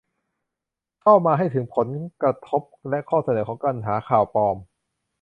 [1.01, 1.87] เข้ามาให้ข้อมูลถึงผล
[2.21, 4.57] กระทบและข้อเสนอของการปัญหาข่าวปลอม